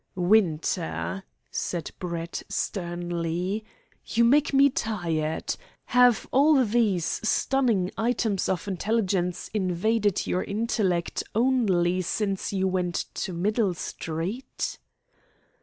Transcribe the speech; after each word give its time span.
"Winter," 0.15 1.23
said 1.51 1.91
Brett 1.99 2.41
sternly, 2.49 3.63
"you 4.03 4.23
make 4.23 4.51
me 4.51 4.67
tired. 4.71 5.55
Have 5.85 6.25
all 6.31 6.65
these 6.65 7.05
stunning 7.23 7.91
items 7.99 8.49
of 8.49 8.67
intelligence 8.67 9.51
invaded 9.53 10.25
your 10.25 10.43
intellect 10.43 11.21
only 11.35 12.01
since 12.01 12.51
you 12.51 12.67
went 12.67 13.05
to 13.13 13.31
Middle 13.31 13.75
Street?" 13.75 14.79